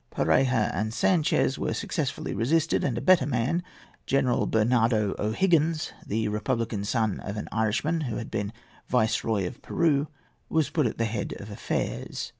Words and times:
Pareja 0.09 0.71
and 0.73 0.91
Sanchez 0.95 1.59
were 1.59 1.75
successfully 1.75 2.33
resisted, 2.33 2.83
and 2.83 2.97
a 2.97 3.01
better 3.01 3.27
man, 3.27 3.61
General 4.07 4.47
Bernardo 4.47 5.13
O'Higgins, 5.19 5.93
the 6.03 6.27
republican 6.29 6.83
son 6.83 7.19
of 7.19 7.37
an 7.37 7.47
Irishman 7.51 8.01
who 8.05 8.15
had 8.15 8.31
been 8.31 8.51
Viceroy 8.87 9.45
of 9.45 9.61
Peru, 9.61 10.07
was 10.49 10.71
put 10.71 10.87
at 10.87 10.97
the 10.97 11.05
head 11.05 11.35
of 11.39 11.51
affairs. 11.51 12.29